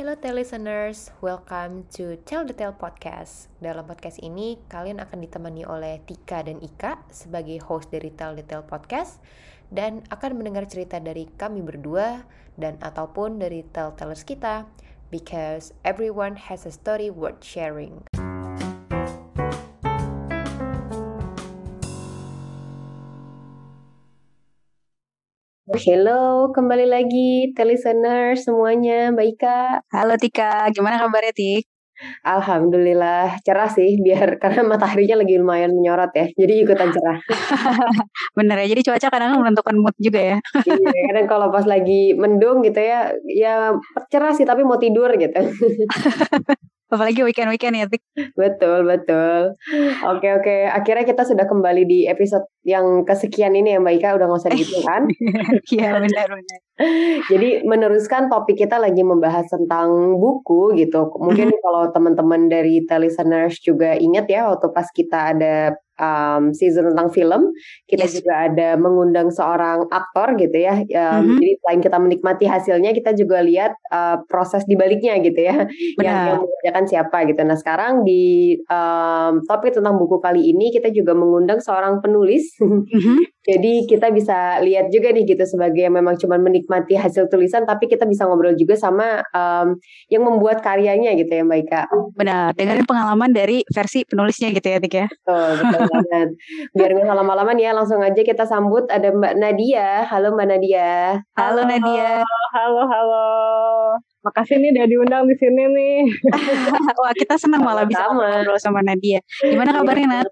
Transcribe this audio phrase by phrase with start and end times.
[0.00, 3.52] Hello listeners, welcome to Tell the Tale Podcast.
[3.60, 8.40] Dalam podcast ini, kalian akan ditemani oleh Tika dan Ika sebagai host dari Tell the
[8.40, 9.20] Tale Podcast
[9.68, 12.24] dan akan mendengar cerita dari kami berdua
[12.56, 14.64] dan ataupun dari tell-tellers kita
[15.12, 18.00] because everyone has a story worth sharing.
[25.80, 29.80] Hello, kembali lagi listener semuanya, Mbak Ika.
[29.88, 31.64] Halo Tika, gimana kabarnya Tik?
[32.20, 37.16] Alhamdulillah cerah sih, biar karena mataharinya lagi lumayan menyorot ya, jadi ikutan cerah.
[38.36, 40.36] Bener ya, jadi cuaca kadang menentukan mood juga ya.
[40.68, 43.72] iya, kadang kalau pas lagi mendung gitu ya, ya
[44.12, 45.40] cerah sih tapi mau tidur gitu.
[46.90, 48.02] Apalagi weekend-weekend ya, Tik.
[48.34, 49.54] Betul, betul.
[50.10, 50.56] Oke, oke.
[50.66, 54.52] Akhirnya kita sudah kembali di episode yang kesekian ini ya Mbak Ika, udah nggak usah
[54.58, 55.06] gitu kan?
[55.70, 56.60] Iya, benar-benar.
[57.30, 61.12] Jadi meneruskan topik kita lagi membahas tentang buku gitu.
[61.14, 61.64] Mungkin mm-hmm.
[61.64, 67.52] kalau teman-teman dari listeners juga ingat ya waktu pas kita ada um, season tentang film,
[67.84, 68.18] kita yes.
[68.18, 70.80] juga ada mengundang seorang aktor gitu ya.
[70.80, 71.36] Um, mm-hmm.
[71.36, 75.68] Jadi selain kita menikmati hasilnya, kita juga lihat uh, proses dibaliknya gitu ya,
[76.00, 76.02] Benar.
[76.02, 77.40] yang yang mengerjakan siapa gitu.
[77.44, 82.48] Nah sekarang di um, topik tentang buku kali ini kita juga mengundang seorang penulis.
[82.70, 83.39] Mm-hmm.
[83.50, 87.90] Jadi kita bisa lihat juga nih gitu sebagai yang memang cuma menikmati hasil tulisan, tapi
[87.90, 89.74] kita bisa ngobrol juga sama um,
[90.06, 91.82] yang membuat karyanya gitu ya Mbak Ika.
[92.14, 95.06] Benar, dengerin pengalaman dari versi penulisnya gitu ya Tik ya.
[95.10, 96.28] Betul, betul banget.
[96.78, 100.06] Biar nggak lama-lama ya, langsung aja kita sambut ada Mbak Nadia.
[100.06, 101.18] Halo Mbak Nadia.
[101.34, 102.10] Halo, halo Nadia.
[102.54, 104.09] Halo, halo.
[104.20, 105.96] Makasih nih udah diundang di sini nih.
[107.00, 109.24] Wah kita senang malah bisa ngobrol sama Nadia.
[109.40, 110.28] Gimana kabarnya Nat?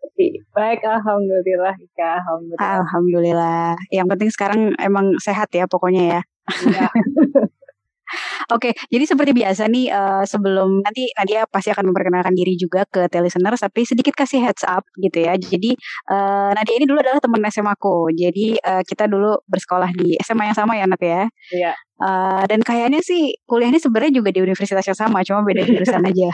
[0.52, 2.68] Baik, alhamdulillah Ika, alhamdulillah.
[2.84, 3.68] Alhamdulillah.
[3.88, 6.20] Yang penting sekarang emang sehat ya pokoknya ya.
[6.68, 6.88] Iya.
[8.48, 13.04] Oke, jadi seperti biasa nih uh, sebelum nanti Nadia pasti akan memperkenalkan diri juga ke
[13.20, 15.36] listener, tapi sedikit kasih heads up gitu ya.
[15.36, 15.76] Jadi
[16.08, 18.08] uh, Nadia ini dulu adalah teman SMA aku.
[18.16, 21.28] Jadi uh, kita dulu bersekolah di SMA yang sama ya Nat ya.
[21.52, 21.72] Iya.
[21.98, 26.30] Uh, dan kayaknya sih kuliahnya sebenarnya juga di universitas yang sama, cuma beda jurusan aja.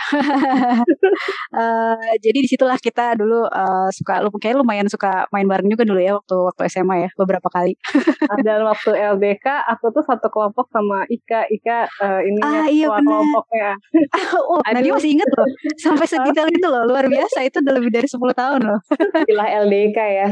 [1.57, 5.89] uh, jadi di situlah kita dulu uh, suka, lu kayak lumayan suka main bareng juga
[5.89, 7.81] dulu ya waktu waktu SMA ya beberapa kali.
[8.47, 13.73] Dan waktu LDK aku tuh satu kelompok sama Ika, Ika uh, ini ah, iya kelompoknya.
[14.53, 15.49] oh, Nadia masih inget loh,
[15.81, 18.81] sampai sedetail itu loh, luar biasa itu udah lebih dari 10 tahun loh.
[19.25, 20.29] Istilah LDK ya,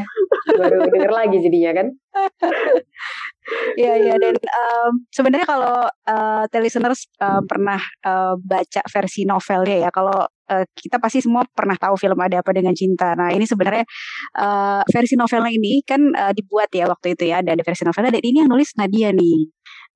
[0.60, 1.86] baru denger lagi jadinya kan.
[3.74, 9.90] Iya iya dan um, sebenarnya kalau uh, listeners uh, pernah uh, baca versi novelnya ya
[9.90, 13.18] kalau uh, kita pasti semua pernah tahu film ada apa dengan cinta.
[13.18, 13.82] Nah ini sebenarnya
[14.38, 18.14] uh, versi novelnya ini kan uh, dibuat ya waktu itu ya ada, ada versi novelnya
[18.14, 19.50] dan ini yang nulis Nadia nih.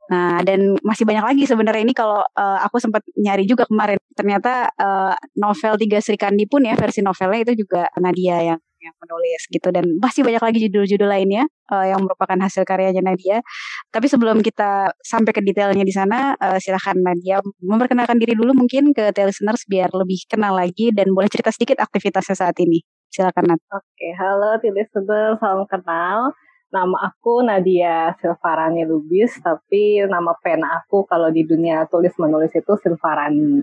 [0.06, 3.98] Nah, dan masih banyak lagi sebenarnya ini kalau uh, aku sempat nyari juga kemarin.
[4.14, 8.96] Ternyata uh, novel Tiga Sri Kandi pun ya versi novelnya itu juga Nadia yang yang
[9.02, 13.42] menulis gitu dan masih banyak lagi judul-judul lainnya uh, yang merupakan hasil karyanya Nadia.
[13.90, 18.94] Tapi sebelum kita sampai ke detailnya di sana, uh, silahkan Nadia memperkenalkan diri dulu mungkin
[18.94, 22.80] ke listeners biar lebih kenal lagi dan boleh cerita sedikit aktivitasnya saat ini.
[23.10, 23.60] Silakan Nat.
[23.72, 26.34] Oke, halo listener, salam kenal.
[26.66, 32.74] Nama aku Nadia Silvarani Lubis, tapi nama pena aku kalau di dunia tulis menulis itu
[32.82, 33.62] Silvarani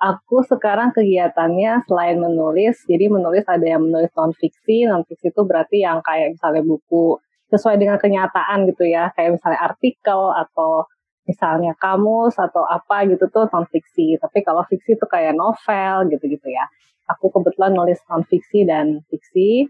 [0.00, 5.42] aku sekarang kegiatannya selain menulis, jadi menulis ada yang menulis non fiksi, non fiksi itu
[5.44, 7.20] berarti yang kayak misalnya buku
[7.52, 10.88] sesuai dengan kenyataan gitu ya, kayak misalnya artikel atau
[11.28, 14.16] misalnya kamus atau apa gitu tuh non fiksi.
[14.16, 16.64] Tapi kalau fiksi itu kayak novel gitu-gitu ya.
[17.12, 19.68] Aku kebetulan nulis non fiksi dan fiksi.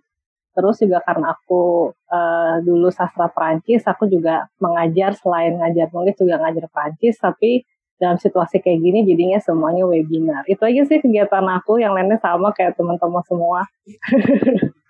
[0.50, 6.42] Terus juga karena aku uh, dulu sastra Perancis, aku juga mengajar selain ngajar nulis juga
[6.42, 7.62] ngajar Perancis, tapi
[8.00, 10.42] dalam situasi kayak gini jadinya semuanya webinar.
[10.48, 13.60] Itu aja sih kegiatan aku, yang lainnya sama kayak teman-teman semua.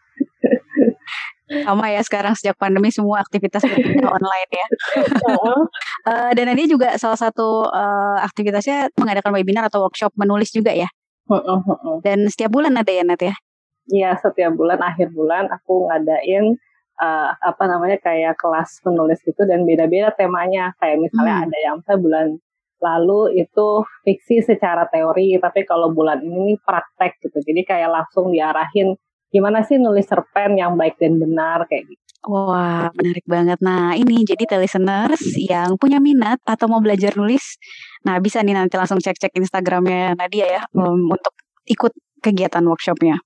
[1.50, 3.66] sama ya sekarang sejak pandemi semua aktivitas
[4.16, 4.66] online ya.
[6.06, 10.86] uh, dan ini juga salah satu uh, aktivitasnya mengadakan webinar atau workshop menulis juga ya.
[12.02, 13.34] Dan setiap bulan ada ya Nat ya?
[13.90, 16.54] Iya setiap bulan akhir bulan aku ngadain
[17.02, 21.44] uh, apa namanya kayak kelas penulis gitu dan beda-beda temanya kayak misalnya hmm.
[21.50, 22.26] ada yang saya bulan
[22.80, 28.96] lalu itu fiksi secara teori tapi kalau bulan ini praktek gitu jadi kayak langsung diarahin
[29.30, 33.56] gimana sih nulis cerpen yang baik dan benar kayak gitu Wah, menarik banget.
[33.64, 37.56] Nah, ini jadi listeners yang punya minat atau mau belajar nulis,
[38.04, 41.32] nah bisa nih nanti langsung cek-cek Instagramnya Nadia ya um, untuk
[41.64, 43.16] ikut kegiatan workshopnya.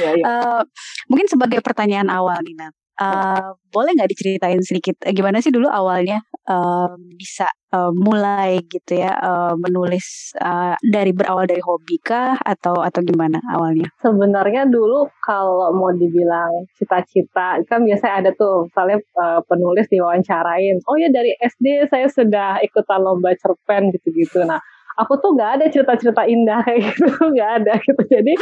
[0.00, 0.24] ya, ya.
[0.24, 0.60] Uh,
[1.12, 5.66] mungkin sebagai pertanyaan awal nih Nat, Uh, boleh nggak diceritain sedikit uh, gimana sih dulu
[5.66, 12.38] awalnya uh, bisa uh, mulai gitu ya uh, menulis uh, dari berawal dari hobi kah
[12.38, 13.90] atau atau gimana awalnya?
[13.98, 20.94] Sebenarnya dulu kalau mau dibilang cita-cita kan biasanya ada tuh misalnya uh, penulis diwawancarain, oh
[20.94, 24.46] ya dari SD saya sudah ikutan lomba cerpen gitu-gitu.
[24.46, 24.62] Nah
[24.98, 28.32] aku tuh nggak ada cerita-cerita indah kayak gitu nggak ada gitu jadi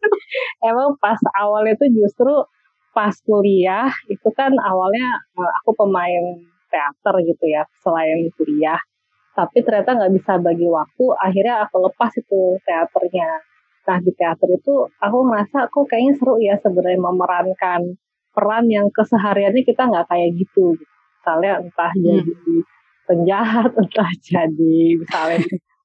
[0.70, 2.32] emang pas awalnya tuh justru
[2.94, 6.24] pas kuliah itu kan awalnya eh, aku pemain
[6.70, 8.78] teater gitu ya selain kuliah.
[9.34, 13.30] Tapi ternyata nggak bisa bagi waktu akhirnya aku lepas itu teaternya.
[13.84, 17.98] Nah di teater itu aku merasa aku kayaknya seru ya sebenarnya memerankan
[18.30, 20.78] peran yang kesehariannya kita nggak kayak gitu.
[21.18, 22.02] Misalnya entah hmm.
[22.02, 22.54] jadi
[23.10, 25.42] penjahat entah jadi misalnya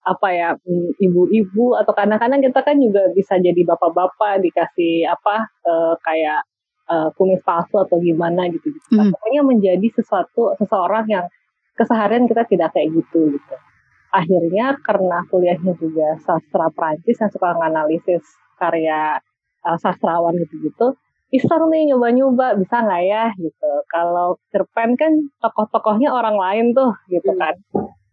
[0.10, 5.94] apa ya mm, ibu-ibu atau kadang-kadang kita kan juga bisa jadi bapak-bapak dikasih apa uh,
[6.02, 6.42] kayak
[6.90, 8.88] uh, kumis palsu atau gimana gitu gitu.
[8.98, 9.14] Mm.
[9.14, 11.26] Pokoknya menjadi sesuatu seseorang yang
[11.78, 13.56] keseharian kita tidak kayak gitu gitu.
[14.10, 18.26] Akhirnya karena kuliahnya juga sastra Prancis yang suka menganalisis
[18.58, 19.22] karya
[19.64, 20.98] uh, sastrawan gitu-gitu,
[21.30, 23.72] iseng nih nyoba-nyoba bisa nggak ya gitu.
[23.88, 27.54] Kalau cerpen kan tokoh-tokohnya orang lain tuh gitu kan.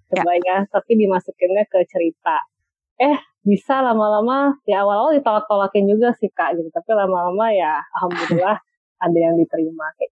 [0.06, 0.44] Coba ya.
[0.44, 2.38] ya, tapi dimasukinnya ke cerita.
[2.96, 3.16] Eh
[3.46, 8.58] bisa lama-lama ya awal-awal ditolak-tolakin juga sih kak gitu tapi lama-lama ya alhamdulillah
[9.06, 10.12] ada yang diterima kayak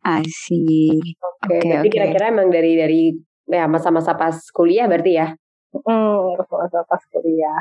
[0.00, 0.96] Asik.
[1.20, 1.92] Oke, okay, okay, jadi okay.
[1.92, 3.12] kira-kira emang dari dari
[3.52, 5.28] ya masa-masa pas kuliah berarti ya?
[5.76, 7.60] Hmm, masa-masa pas kuliah.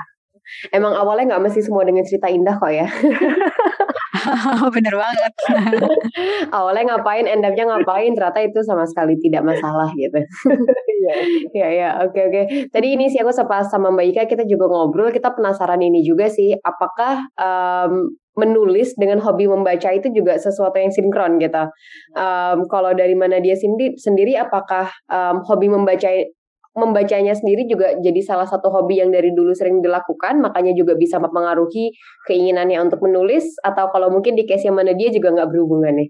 [0.72, 2.88] Emang awalnya nggak mesti semua dengan cerita indah kok ya.
[4.76, 5.34] Bener banget.
[6.58, 10.18] awalnya ngapain, endapnya ngapain, ternyata itu sama sekali tidak masalah gitu.
[11.00, 11.16] Iya,
[11.56, 12.42] iya, iya, oke, oke.
[12.76, 16.28] Tadi ini sih aku sepas sama Mbak Ika, kita juga ngobrol, kita penasaran ini juga
[16.28, 21.64] sih, apakah um, menulis dengan hobi membaca itu juga sesuatu yang sinkron gitu.
[22.20, 26.12] Um, kalau dari mana dia sendiri, sendiri apakah um, hobi membaca
[26.76, 31.20] membacanya sendiri juga jadi salah satu hobi yang dari dulu sering dilakukan, makanya juga bisa
[31.20, 31.92] mempengaruhi
[32.28, 36.10] keinginannya untuk menulis, atau kalau mungkin di case yang mana dia juga nggak berhubungan nih?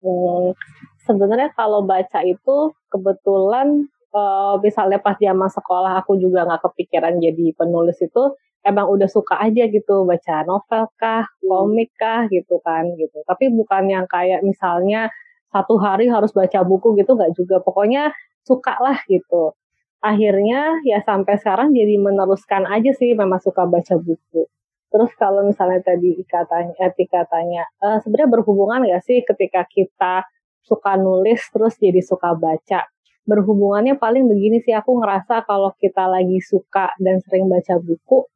[0.00, 0.56] Hmm,
[1.04, 2.56] sebenarnya kalau baca itu
[2.88, 9.08] kebetulan uh, misalnya pas zaman sekolah aku juga nggak kepikiran jadi penulis itu emang udah
[9.08, 11.48] suka aja gitu baca novel kah, hmm.
[11.48, 13.22] komik kah gitu kan gitu.
[13.24, 15.08] Tapi bukan yang kayak misalnya
[15.50, 17.58] satu hari harus baca buku gitu nggak juga.
[17.64, 18.12] Pokoknya
[18.44, 19.54] suka lah gitu
[20.00, 24.48] akhirnya ya sampai sekarang jadi meneruskan aja sih memang suka baca buku.
[24.90, 30.26] Terus kalau misalnya tadi katanya, eh, katanya e, sebenarnya berhubungan gak sih ketika kita
[30.66, 32.90] suka nulis terus jadi suka baca?
[33.28, 38.26] Berhubungannya paling begini sih aku ngerasa kalau kita lagi suka dan sering baca buku,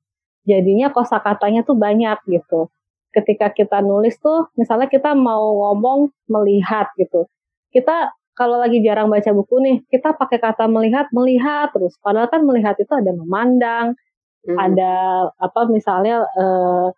[0.44, 2.68] jadinya kosakatanya tuh banyak gitu.
[3.14, 7.30] Ketika kita nulis tuh, misalnya kita mau ngomong melihat gitu,
[7.70, 11.94] kita kalau lagi jarang baca buku nih, kita pakai kata melihat, melihat terus.
[12.02, 13.94] Padahal kan melihat itu ada memandang,
[14.42, 14.58] hmm.
[14.58, 14.94] ada
[15.38, 16.90] apa misalnya uh,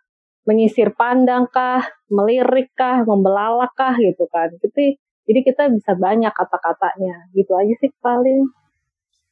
[0.49, 4.49] menyisir pandang kah, melirik kah, membelalak kah gitu kan.
[4.65, 7.29] Jadi jadi kita bisa banyak kata-katanya.
[7.35, 8.47] Gitu aja sih paling.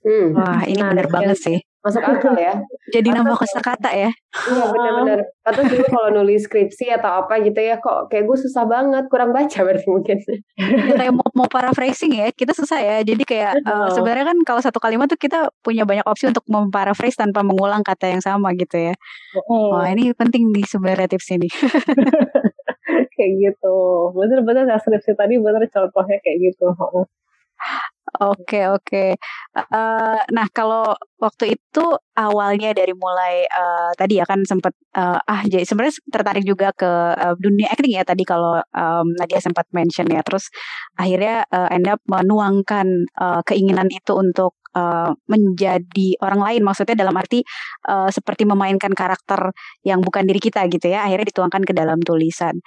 [0.05, 0.37] Hmm.
[0.37, 1.59] Wah, ini nah, bener banget sih.
[1.81, 2.61] Masuk akal ya.
[2.93, 4.13] Jadi nama kosakata ya.
[4.33, 5.21] Iya benar-benar.
[5.45, 9.33] Atau dulu kalau nulis skripsi atau apa gitu ya kok kayak gue susah banget, kurang
[9.33, 10.17] baca berarti mungkin.
[10.61, 12.97] ya, kayak mau, mau paraphrasing ya, kita susah ya.
[13.01, 17.21] Jadi kayak uh, sebenarnya kan kalau satu kalimat tuh kita punya banyak opsi untuk memparaphrase
[17.21, 18.95] tanpa mengulang kata yang sama gitu ya.
[19.49, 19.73] Hmm.
[19.73, 21.49] Wah ini penting nih sebenarnya tips ini.
[23.15, 23.77] kayak gitu.
[24.17, 26.69] Bener-bener skripsi tadi bener contohnya kayak gitu.
[28.15, 29.19] Oke oke.
[29.75, 31.85] Uh, nah kalau waktu itu
[32.15, 36.87] awalnya dari mulai uh, tadi ya kan sempat uh, ah jadi sebenarnya tertarik juga ke
[37.19, 40.23] uh, dunia acting ya tadi kalau um, Nadia sempat mention ya.
[40.23, 40.47] Terus
[40.95, 42.87] akhirnya uh, end up menuangkan
[43.19, 46.63] uh, keinginan itu untuk uh, menjadi orang lain.
[46.67, 47.41] Maksudnya dalam arti
[47.89, 49.55] uh, seperti memainkan karakter
[49.87, 51.07] yang bukan diri kita gitu ya.
[51.07, 52.59] Akhirnya dituangkan ke dalam tulisan.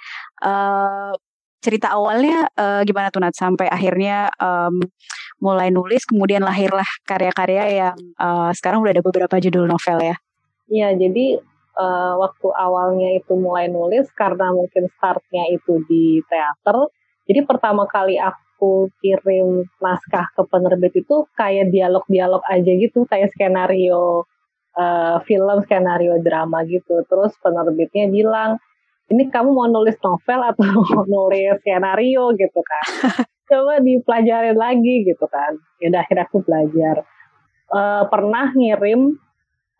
[0.42, 1.14] Uh,
[1.58, 4.78] cerita awalnya uh, gimana tuh Nat sampai akhirnya um,
[5.42, 10.16] mulai nulis kemudian lahirlah karya-karya yang uh, sekarang udah ada beberapa judul novel ya.
[10.68, 11.40] Iya, jadi
[11.78, 16.90] uh, waktu awalnya itu mulai nulis karena mungkin startnya itu di teater.
[17.28, 18.47] Jadi pertama kali aku
[18.98, 24.26] kirim naskah ke penerbit itu kayak dialog-dialog aja gitu, kayak skenario
[24.78, 27.02] uh, film, skenario drama gitu.
[27.06, 28.58] Terus penerbitnya bilang,
[29.08, 32.32] ini kamu mau nulis novel atau mau nulis skenario?
[32.36, 32.86] gitu kan.
[33.48, 35.56] Coba dipelajarin lagi gitu kan.
[35.80, 36.96] Ya udah akhirnya aku belajar.
[37.68, 39.16] Uh, pernah ngirim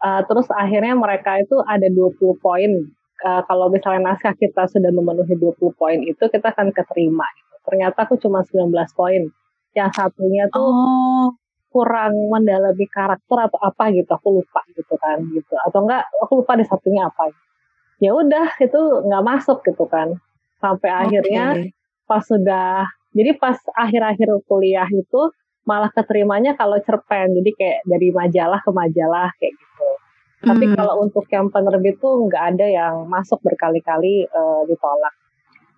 [0.04, 2.72] uh, terus akhirnya mereka itu ada 20 poin.
[3.18, 7.26] Uh, kalau misalnya naskah kita sudah memenuhi 20 poin itu kita akan keterima.
[7.68, 9.28] Ternyata aku cuma 19 poin
[9.76, 11.28] yang satunya tuh oh.
[11.68, 16.56] kurang mendalami karakter atau apa gitu aku lupa gitu kan gitu atau enggak aku lupa
[16.56, 17.28] di satunya apa
[18.00, 20.16] ya udah itu nggak masuk gitu kan
[20.58, 21.00] sampai okay.
[21.04, 21.44] akhirnya
[22.08, 25.20] pas sudah jadi pas akhir-akhir kuliah itu
[25.68, 29.88] malah keterimanya kalau cerpen jadi kayak dari majalah ke majalah kayak gitu
[30.38, 30.74] tapi hmm.
[30.78, 35.12] kalau untuk yang penerbit tuh nggak ada yang masuk berkali-kali uh, ditolak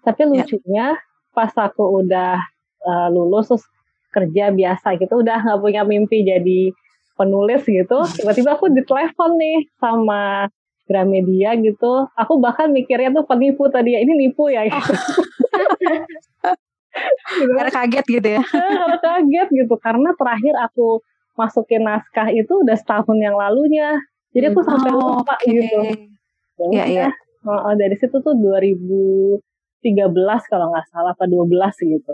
[0.07, 0.29] tapi ya.
[0.31, 1.10] lucunya yeah.
[1.31, 2.39] Pas aku udah
[2.85, 3.65] uh, lulus terus
[4.11, 6.75] kerja biasa gitu udah nggak punya mimpi jadi
[7.15, 10.51] penulis gitu tiba-tiba aku ditelepon nih sama
[10.91, 14.91] Gramedia gitu aku bahkan mikirnya tuh penipu tadi ya ini nipu ya gitu.
[17.39, 17.53] gitu.
[17.55, 18.43] karena kaget gitu ya
[18.83, 20.99] karena kaget gitu karena terakhir aku
[21.39, 23.95] masukin naskah itu udah setahun yang lalunya
[24.35, 25.63] jadi aku sampai oh, lupa okay.
[25.63, 25.79] gitu
[26.75, 27.09] ya, ya.
[27.41, 28.37] Oh, dari situ tuh
[29.83, 31.49] 2013 kalau nggak salah apa 12
[31.85, 32.13] gitu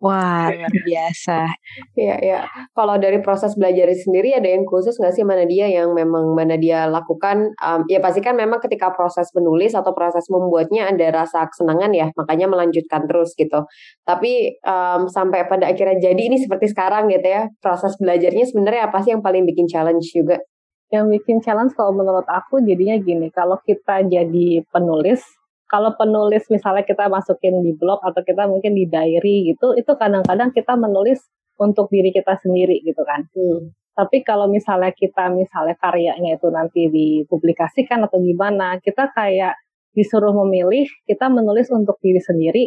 [0.00, 1.44] Wah, luar biasa.
[1.92, 2.40] Iya, iya.
[2.72, 6.56] Kalau dari proses belajar sendiri ada yang khusus nggak sih mana dia yang memang mana
[6.56, 7.52] dia lakukan?
[7.60, 12.08] Um, ya pasti kan memang ketika proses menulis atau proses membuatnya ada rasa kesenangan ya,
[12.16, 13.68] makanya melanjutkan terus gitu.
[14.08, 19.04] Tapi um, sampai pada akhirnya jadi ini seperti sekarang gitu ya, proses belajarnya sebenarnya apa
[19.04, 20.40] sih yang paling bikin challenge juga?
[20.88, 25.20] Yang bikin challenge kalau menurut aku jadinya gini, kalau kita jadi penulis,
[25.70, 30.50] kalau penulis misalnya kita masukin di blog atau kita mungkin di diary gitu, itu kadang-kadang
[30.50, 31.22] kita menulis
[31.62, 33.30] untuk diri kita sendiri gitu kan.
[33.30, 33.70] Hmm.
[33.94, 39.54] Tapi kalau misalnya kita misalnya karyanya itu nanti dipublikasikan atau gimana, kita kayak
[39.94, 42.64] disuruh memilih kita menulis untuk diri sendiri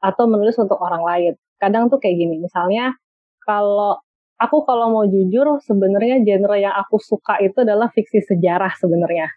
[0.00, 1.32] atau menulis untuk orang lain.
[1.60, 2.96] Kadang tuh kayak gini, misalnya
[3.44, 4.00] kalau
[4.40, 9.28] aku kalau mau jujur sebenarnya genre yang aku suka itu adalah fiksi sejarah sebenarnya.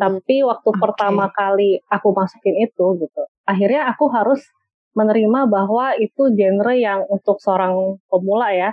[0.00, 0.80] Tapi waktu okay.
[0.80, 4.40] pertama kali aku masukin itu gitu, akhirnya aku harus
[4.96, 8.70] menerima bahwa itu genre yang untuk seorang pemula ya,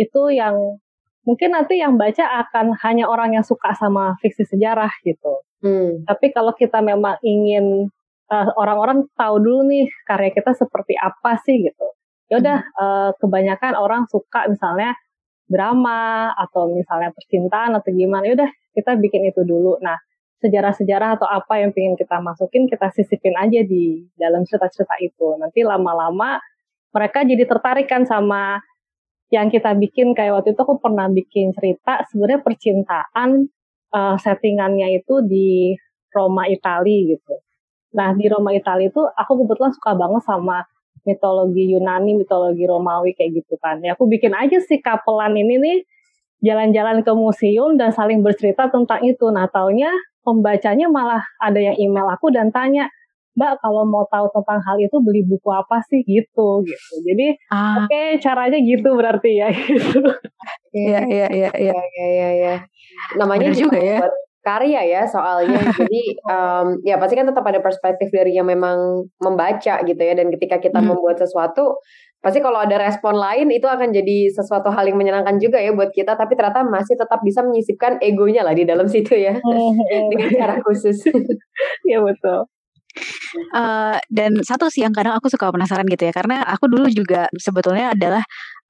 [0.00, 0.80] itu yang
[1.28, 5.44] mungkin nanti yang baca akan hanya orang yang suka sama fiksi sejarah gitu.
[5.62, 6.02] Hmm.
[6.08, 7.92] Tapi kalau kita memang ingin
[8.32, 11.86] uh, orang-orang tahu dulu nih karya kita seperti apa sih gitu.
[12.26, 12.80] Ya udah hmm.
[12.80, 14.96] uh, kebanyakan orang suka misalnya
[15.46, 18.26] drama atau misalnya percintaan atau gimana.
[18.26, 19.78] Ya udah kita bikin itu dulu.
[19.84, 20.00] Nah,
[20.42, 25.38] sejarah-sejarah atau apa yang ingin kita masukin kita sisipin aja di dalam cerita-cerita itu.
[25.38, 26.42] Nanti lama-lama
[26.92, 28.58] mereka jadi tertarik kan sama
[29.32, 33.48] yang kita bikin kayak waktu itu aku pernah bikin cerita sebenarnya percintaan
[33.94, 35.72] uh, settingannya itu di
[36.12, 37.40] Roma Italia gitu.
[37.96, 40.68] Nah di Roma Italia itu aku kebetulan suka banget sama
[41.08, 43.80] mitologi Yunani, mitologi Romawi kayak gitu kan.
[43.80, 45.78] Ya aku bikin aja sih kapelan ini nih
[46.44, 49.32] jalan-jalan ke museum dan saling bercerita tentang itu.
[49.32, 49.88] Nah taunya
[50.22, 52.88] pembacanya malah ada yang email aku dan tanya,
[53.32, 56.92] Mbak kalau mau tahu tentang hal itu beli buku apa sih gitu gitu.
[57.00, 57.84] Jadi ah.
[57.84, 60.04] oke okay, caranya gitu berarti ya gitu.
[60.72, 62.28] Iya iya iya iya iya iya.
[62.36, 62.54] Ya.
[63.16, 63.98] Namanya juga, juga ya.
[64.04, 65.60] Buat karya ya soalnya.
[65.80, 70.28] Jadi um, ya pasti kan tetap ada perspektif dari yang memang membaca gitu ya dan
[70.28, 70.92] ketika kita hmm.
[70.92, 71.80] membuat sesuatu
[72.22, 75.90] pasti kalau ada respon lain itu akan jadi sesuatu hal yang menyenangkan juga ya buat
[75.90, 79.34] kita tapi ternyata masih tetap bisa menyisipkan egonya lah di dalam situ ya.
[80.10, 81.02] Dengan cara khusus.
[81.82, 82.46] Ya betul.
[83.56, 87.26] Uh, dan satu sih yang kadang aku suka penasaran gitu ya karena aku dulu juga
[87.40, 88.22] sebetulnya adalah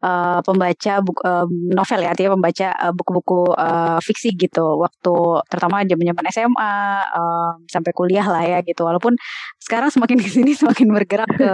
[0.03, 4.83] uh, pembaca buku, uh, novel ya, artinya pembaca uh, buku-buku uh, fiksi gitu.
[4.83, 5.15] Waktu
[5.49, 6.75] terutama zaman-zaman SMA
[7.15, 8.83] uh, sampai kuliah lah ya gitu.
[8.85, 9.15] Walaupun
[9.63, 11.51] sekarang semakin di sini semakin bergerak ke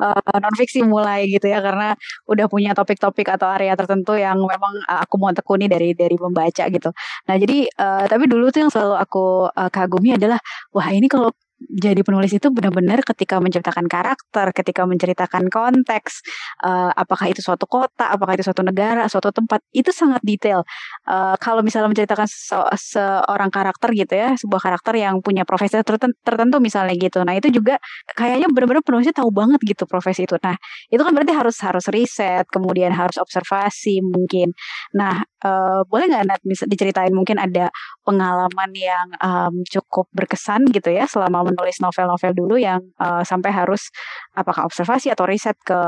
[0.00, 1.92] uh, non fiksi mulai gitu ya karena
[2.30, 6.90] udah punya topik-topik atau area tertentu yang memang aku mau tekuni dari dari membaca gitu.
[7.28, 10.38] Nah, jadi uh, tapi dulu tuh yang selalu aku uh, kagumi adalah
[10.72, 11.34] wah ini kalau
[11.68, 16.24] jadi penulis itu benar-benar ketika menceritakan karakter, ketika menceritakan konteks,
[16.64, 20.64] uh, apakah itu suatu kota, apakah itu suatu negara, suatu tempat, itu sangat detail.
[21.04, 22.56] Uh, kalau misalnya menceritakan se
[22.96, 25.76] seorang karakter gitu ya, sebuah karakter yang punya profesi
[26.24, 27.20] tertentu, misalnya gitu.
[27.28, 27.76] Nah, itu juga
[28.16, 30.40] kayaknya benar-benar penulisnya tahu banget gitu profesi itu.
[30.40, 30.56] Nah,
[30.88, 34.56] itu kan berarti harus harus riset, kemudian harus observasi mungkin.
[34.96, 37.68] Nah, uh, boleh nggak Nat diceritain mungkin ada
[38.04, 43.90] pengalaman yang um, cukup berkesan gitu ya selama menulis novel-novel dulu yang uh, sampai harus
[44.32, 45.78] apakah observasi atau riset ke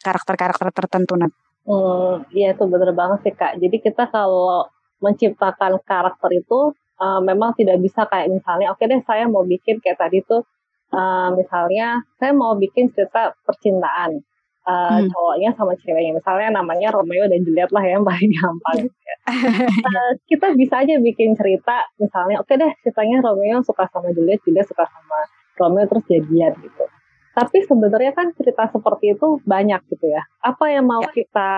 [0.00, 1.36] karakter-karakter tertentu nanti?
[1.68, 3.60] Hmm, iya itu benar banget sih kak.
[3.60, 4.66] Jadi kita kalau
[5.04, 9.80] menciptakan karakter itu uh, memang tidak bisa kayak misalnya, oke okay deh saya mau bikin
[9.80, 10.44] kayak tadi tuh,
[10.92, 14.24] uh, misalnya saya mau bikin cerita percintaan
[14.70, 15.08] uh, hmm.
[15.10, 16.12] cowoknya sama ceweknya.
[16.14, 18.78] Misalnya namanya Romeo dan Juliet lah ya yang paling gampang.
[18.86, 24.40] uh, kita bisa aja bikin cerita, misalnya oke okay deh ceritanya Romeo suka sama Juliet,
[24.46, 25.18] Juliet suka sama
[25.58, 26.84] Romeo terus jadian gitu.
[27.30, 30.22] Tapi sebenarnya kan cerita seperti itu banyak gitu ya.
[30.42, 31.14] Apa yang mau ya.
[31.14, 31.50] kita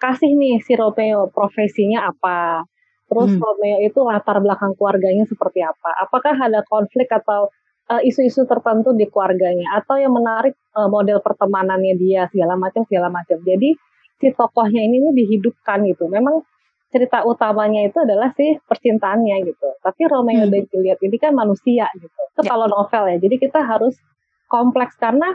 [0.00, 2.64] kasih nih si Romeo profesinya apa?
[3.10, 3.42] Terus hmm.
[3.42, 5.90] Romeo itu latar belakang keluarganya seperti apa?
[5.98, 7.52] Apakah ada konflik atau
[7.90, 13.10] uh, isu-isu tertentu di keluarganya atau yang menarik uh, model pertemanannya dia segala macam segala
[13.10, 13.42] macam.
[13.42, 13.74] Jadi
[14.22, 16.06] si tokohnya ini nih dihidupkan gitu.
[16.06, 16.46] Memang
[16.90, 19.68] cerita utamanya itu adalah si percintaannya gitu.
[19.82, 20.52] Tapi Romeo hmm.
[20.54, 22.20] dan Juliet ini kan manusia gitu.
[22.34, 22.50] Itu ya.
[22.54, 23.16] kalau novel ya.
[23.18, 23.98] Jadi kita harus
[24.46, 25.34] kompleks karena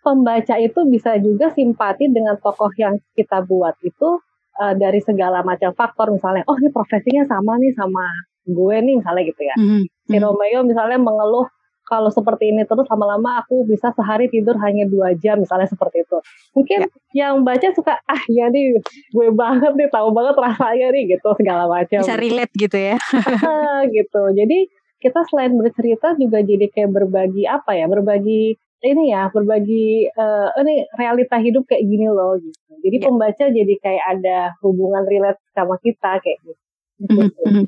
[0.00, 4.20] pembaca itu bisa juga simpati dengan tokoh yang kita buat itu
[4.56, 8.04] uh, dari segala macam faktor misalnya oh ini profesinya sama nih sama
[8.48, 9.82] gue nih misalnya gitu ya mm-hmm.
[10.08, 10.24] si hmm.
[10.24, 11.44] Romeo misalnya mengeluh
[11.90, 16.18] kalau seperti ini terus lama-lama aku bisa sehari tidur hanya dua jam misalnya seperti itu
[16.54, 17.26] mungkin ya.
[17.26, 18.78] yang baca suka ah ya nih
[19.10, 22.96] gue banget nih tahu banget rasanya nih gitu segala macam bisa relate gitu ya
[23.98, 24.58] gitu jadi
[25.02, 30.86] kita selain bercerita juga jadi kayak berbagi apa ya berbagi ini ya berbagi uh, ini
[30.94, 33.06] realita hidup kayak gini loh gitu jadi yeah.
[33.10, 36.62] pembaca jadi kayak ada hubungan relate sama kita kayak gitu,
[37.04, 37.64] mm-hmm.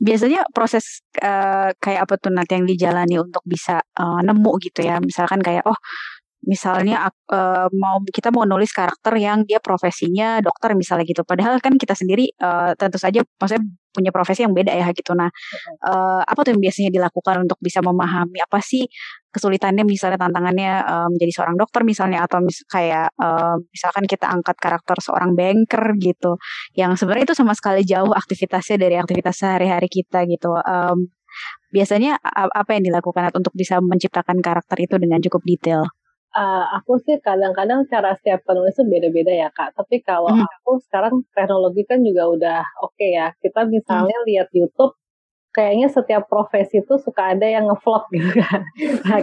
[0.00, 4.98] Biasanya proses uh, kayak apa tuh nanti yang dijalani untuk bisa uh, nemu gitu ya?
[5.00, 5.78] Misalkan kayak oh
[6.44, 11.24] misalnya uh, mau kita mau nulis karakter yang dia profesinya dokter misalnya gitu.
[11.24, 15.16] Padahal kan kita sendiri uh, tentu saja maksudnya punya profesi yang beda ya gitu.
[15.16, 15.30] Nah
[15.86, 18.84] uh, apa tuh yang biasanya dilakukan untuk bisa memahami apa sih
[19.32, 24.56] kesulitannya misalnya tantangannya uh, menjadi seorang dokter misalnya atau mis kayak uh, misalkan kita angkat
[24.60, 26.38] karakter seorang banker gitu
[26.78, 30.54] yang sebenarnya itu sama sekali jauh aktivitasnya dari aktivitas sehari-hari kita gitu.
[30.54, 31.10] Um,
[31.74, 35.82] biasanya apa yang dilakukan untuk bisa menciptakan karakter itu dengan cukup detail
[36.34, 39.72] uh, aku sih kadang-kadang cara setiap penulis itu beda-beda ya kak.
[39.78, 40.44] Tapi kalau hmm.
[40.44, 43.32] aku sekarang teknologi kan juga udah oke okay ya.
[43.38, 44.26] Kita misalnya hmm.
[44.28, 44.98] lihat YouTube,
[45.54, 48.60] kayaknya setiap profesi itu suka ada yang ngevlog gitu kan.
[49.06, 49.22] Nah,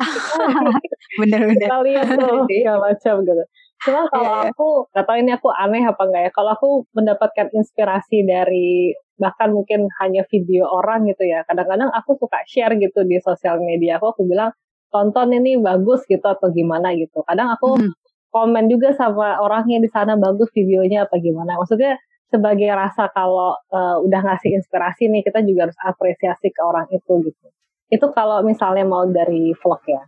[1.20, 1.68] bener-bener.
[1.68, 3.44] kita lihat tuh segala macam gitu.
[3.82, 4.52] Cuma kalau yeah, iya.
[4.54, 6.32] aku, gak tahu ini aku aneh apa enggak ya.
[6.32, 11.42] Kalau aku mendapatkan inspirasi dari bahkan mungkin hanya video orang gitu ya.
[11.50, 14.14] Kadang-kadang aku suka share gitu di sosial media aku.
[14.14, 14.54] Aku bilang
[14.92, 17.24] tonton ini bagus gitu atau gimana gitu.
[17.24, 17.92] Kadang aku hmm.
[18.30, 21.58] komen juga sama orangnya di sana bagus videonya apa gimana.
[21.58, 21.98] Maksudnya
[22.32, 27.12] sebagai rasa kalau uh, udah ngasih inspirasi nih kita juga harus apresiasi ke orang itu
[27.28, 27.48] gitu.
[27.92, 30.04] Itu kalau misalnya mau dari vlog ya.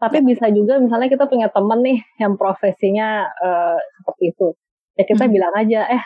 [0.00, 0.26] Tapi ya.
[0.26, 4.48] bisa juga misalnya kita punya temen nih yang profesinya uh, seperti itu.
[4.98, 5.32] Ya kita hmm.
[5.34, 6.02] bilang aja, eh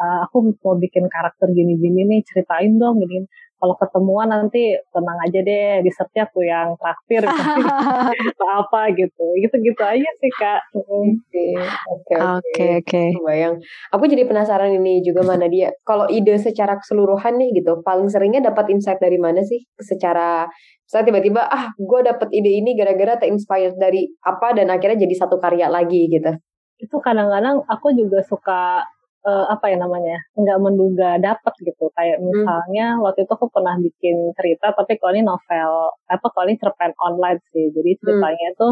[0.00, 3.24] uh, aku mau bikin karakter gini-gini nih, ceritain dong gini
[3.56, 7.24] kalau ketemuan nanti tenang aja deh dessertnya aku yang traktir
[8.36, 9.24] atau apa gitu.
[9.40, 10.60] Gitu-gitu aja sih kak.
[10.76, 11.46] Oke
[11.88, 12.66] oke oke.
[12.84, 13.56] Oke bayang
[13.92, 18.52] aku jadi penasaran ini juga mana dia kalau ide secara keseluruhan nih gitu paling seringnya
[18.52, 19.64] dapat insight dari mana sih?
[19.80, 20.44] Secara
[20.86, 25.42] saya tiba-tiba ah gue dapet ide ini gara-gara terinspire dari apa dan akhirnya jadi satu
[25.42, 26.30] karya lagi gitu.
[26.76, 28.84] Itu kadang-kadang aku juga suka
[29.26, 32.30] uh, apa ya namanya nggak menduga dapat gitu kayak hmm.
[32.30, 33.02] misalnya hmm.
[33.02, 35.70] waktu itu aku pernah bikin cerita tapi kalau ini novel
[36.06, 38.00] apa kalau ini cerpen online sih jadi hmm.
[38.00, 38.68] ceritanya itu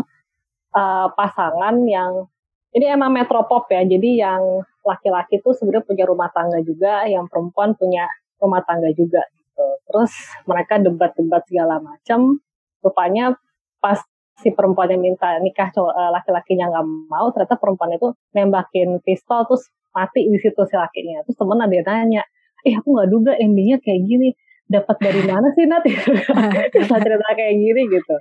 [0.79, 2.31] uh, pasangan yang
[2.75, 4.43] ini emang metropop ya jadi yang
[4.87, 8.07] laki-laki tuh sebenarnya punya rumah tangga juga yang perempuan punya
[8.38, 10.12] rumah tangga juga gitu terus
[10.47, 12.38] mereka debat-debat segala macam
[12.85, 13.35] rupanya
[13.83, 13.99] pas
[14.43, 19.71] si perempuan yang minta nikah uh, laki-lakinya nggak mau ternyata perempuan itu nembakin pistol terus
[19.94, 22.22] mati di situ si lakinya terus temen ada yang nanya
[22.64, 24.30] eh aku nggak duga endingnya kayak gini.
[24.64, 25.85] Dapat dari mana sih Nat?
[26.72, 28.14] Bisa cerita kayak gini gitu.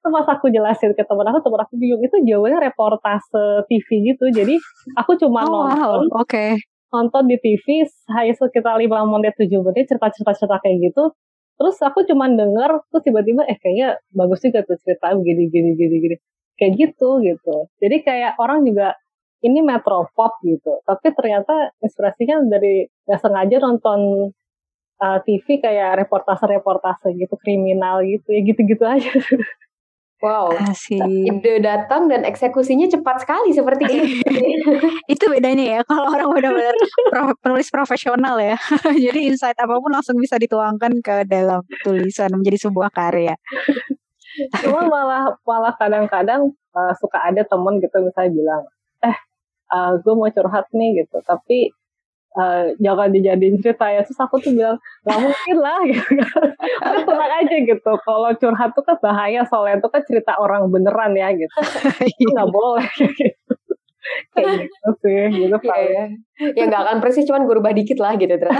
[0.00, 2.00] Terus pas aku jelasin ke temen aku temen aku bingung.
[2.00, 4.24] Itu jawabannya reportase TV gitu.
[4.32, 4.56] Jadi
[4.96, 6.24] aku cuma oh, nonton wow.
[6.24, 6.56] okay.
[6.88, 11.12] nonton di TV hanya sekitar lima menit tujuh menit cerita-cerita cerita kayak gitu.
[11.60, 15.96] Terus aku cuma denger terus tiba-tiba eh kayaknya bagus juga tuh cerita gini gini gini
[16.00, 16.16] gini.
[16.56, 17.68] Kayak gitu gitu.
[17.84, 18.96] Jadi kayak orang juga
[19.42, 20.80] ini metropop gitu.
[20.86, 24.30] Tapi ternyata inspirasinya dari nggak sengaja nonton
[25.02, 29.12] uh, TV kayak reportase-reportase gitu kriminal gitu ya gitu-gitu aja.
[30.22, 31.02] Wow, Asik.
[31.02, 34.22] ide datang dan eksekusinya cepat sekali seperti ini.
[35.18, 36.78] itu bedanya ya, kalau orang benar-benar
[37.10, 38.54] pro, penulis profesional ya.
[39.10, 43.34] Jadi insight apa pun langsung bisa dituangkan ke dalam tulisan menjadi sebuah karya.
[44.62, 48.62] Cuma malah malah kadang-kadang uh, suka ada temen gitu misalnya bilang,
[49.02, 49.16] eh
[49.72, 51.18] uh, eh, gue mau curhat nih gitu.
[51.24, 51.72] Tapi
[52.36, 54.04] uh, jangan dijadiin cerita ya.
[54.04, 54.76] Terus aku tuh bilang
[55.08, 56.44] nggak mungkin lah gitu kan.
[57.08, 57.92] Tenang aja gitu.
[58.04, 61.56] Kalau curhat tuh kan bahaya soalnya itu kan cerita orang beneran ya gitu.
[62.36, 62.88] Nggak boleh.
[62.94, 63.52] Gitu
[64.34, 66.04] kayak gitu sih gitu ya, ya.
[66.58, 68.58] ya nggak akan persis cuman gue rubah dikit lah gitu terus.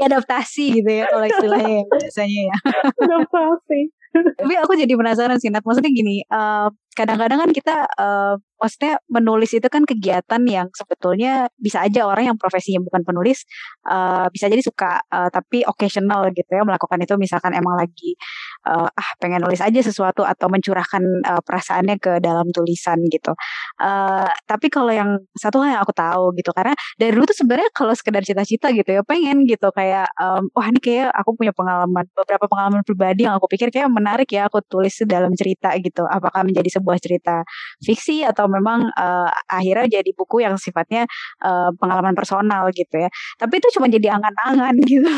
[0.00, 2.56] Adaptasi gitu ya kalau istilahnya biasanya ya.
[2.92, 3.80] Adaptasi.
[4.16, 5.60] Tapi aku jadi penasaran sih, Nat.
[5.60, 11.84] Maksudnya gini, uh, kadang-kadang kan kita uh, maksudnya menulis itu kan kegiatan yang sebetulnya bisa
[11.84, 13.44] aja orang yang profesinya bukan penulis
[13.84, 18.16] uh, bisa jadi suka uh, tapi occasional gitu ya melakukan itu misalkan emang lagi
[18.66, 23.32] uh, ah pengen nulis aja sesuatu atau mencurahkan uh, perasaannya ke dalam tulisan gitu.
[23.78, 27.70] Uh, tapi kalau yang satu hal yang aku tahu gitu karena dari dulu tuh sebenarnya
[27.70, 32.04] kalau sekedar cita-cita gitu ya pengen gitu kayak um, wah ini kayak aku punya pengalaman
[32.12, 36.02] beberapa pengalaman pribadi yang aku pikir kayak menarik ya aku tulis dalam cerita gitu.
[36.08, 37.46] Apakah menjadi sebuah cerita
[37.84, 41.04] fiksi atau memang uh, akhirnya jadi buku yang sifatnya
[41.44, 43.08] uh, pengalaman personal gitu ya.
[43.36, 45.10] Tapi itu cuma jadi angan-angan gitu.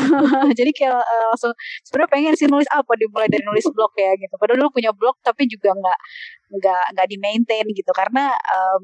[0.53, 1.53] jadi kayak uh, langsung
[1.87, 4.33] sebenarnya pengen sih nulis apa dimulai dari nulis blog ya gitu.
[4.35, 5.99] Padahal dulu punya blog tapi juga nggak
[6.59, 8.83] nggak nggak di maintain gitu karena um,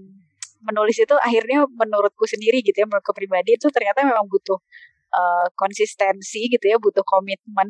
[0.66, 4.58] menulis itu akhirnya menurutku sendiri gitu ya menurut pribadi itu ternyata memang butuh
[5.14, 7.70] uh, konsistensi gitu ya butuh komitmen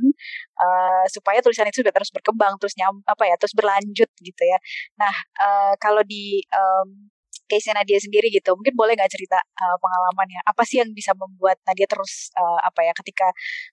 [0.57, 4.57] uh, supaya tulisan itu sudah terus berkembang terus nyam apa ya terus berlanjut gitu ya
[4.95, 7.11] nah uh, kalau di um,
[7.45, 8.53] case Nadia sendiri gitu.
[8.57, 10.41] Mungkin boleh nggak cerita uh, pengalamannya?
[10.45, 13.29] Apa sih yang bisa membuat Nadia terus uh, apa ya ketika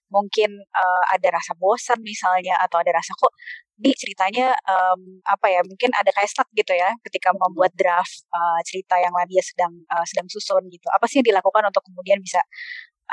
[0.09, 3.33] mungkin uh, ada rasa bosan misalnya atau ada rasa kok
[3.73, 8.61] di ceritanya um, apa ya mungkin ada kayak stuck gitu ya ketika membuat draft uh,
[8.63, 10.87] cerita yang Nadia sedang uh, sedang susun gitu.
[10.93, 12.39] Apa sih yang dilakukan untuk kemudian bisa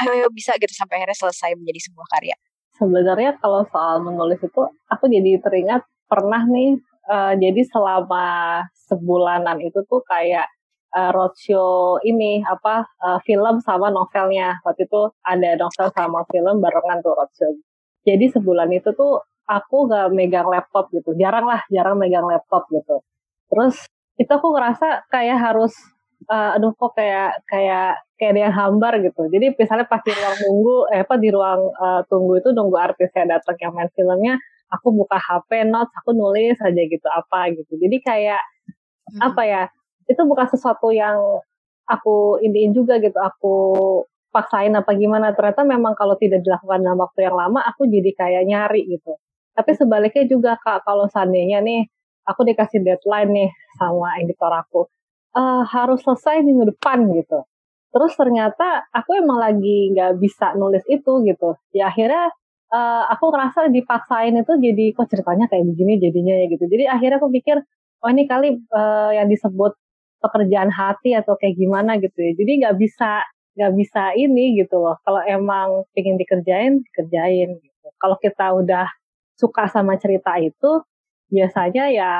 [0.04, 2.36] ayo ayo bisa gitu sampai akhirnya selesai menjadi sebuah karya?
[2.76, 9.82] Sebenarnya kalau soal menulis itu aku jadi teringat pernah nih uh, jadi selama sebulanan itu
[9.90, 10.46] tuh kayak
[10.94, 14.62] uh, roadshow ini apa uh, film sama novelnya.
[14.62, 17.50] Waktu itu ada novel sama film barengan tuh roadshow.
[18.06, 21.12] Jadi sebulan itu tuh aku gak megang laptop gitu.
[21.18, 23.02] Jarang lah jarang megang laptop gitu.
[23.50, 23.76] Terus
[24.16, 25.74] itu aku ngerasa kayak harus
[26.30, 29.26] uh, aduh kok kayak kayak kayak dia hambar gitu.
[29.32, 33.24] Jadi misalnya pas di ruang tunggu, eh apa di ruang uh, tunggu itu nunggu artisnya
[33.38, 34.34] datang yang main filmnya,
[34.70, 37.76] aku buka HP notes, aku nulis aja gitu apa gitu.
[37.76, 38.42] Jadi kayak
[39.10, 39.20] hmm.
[39.20, 39.62] apa ya?
[40.06, 41.18] Itu bukan sesuatu yang
[41.86, 43.18] aku indiin juga gitu.
[43.18, 43.54] Aku
[44.30, 45.34] paksain apa gimana.
[45.34, 49.18] Ternyata memang kalau tidak dilakukan dalam waktu yang lama, aku jadi kayak nyari gitu.
[49.54, 51.90] Tapi sebaliknya juga kak, kalau seandainya nih
[52.24, 54.86] aku dikasih deadline nih sama editor aku
[55.34, 57.42] uh, harus selesai minggu depan gitu.
[57.90, 61.58] Terus ternyata aku emang lagi nggak bisa nulis itu gitu.
[61.74, 62.30] Ya akhirnya
[62.70, 66.64] uh, aku ngerasa dipaksain itu jadi kok ceritanya kayak begini jadinya ya gitu.
[66.66, 67.56] Jadi akhirnya aku pikir
[68.00, 69.76] oh ini kali uh, yang disebut
[70.20, 72.32] pekerjaan hati atau kayak gimana gitu ya.
[72.38, 73.24] Jadi nggak bisa
[73.58, 74.96] nggak bisa ini gitu loh.
[75.02, 77.86] Kalau emang pengen dikerjain, dikerjain gitu.
[78.00, 78.86] Kalau kita udah
[79.36, 80.84] suka sama cerita itu,
[81.32, 82.12] biasanya ya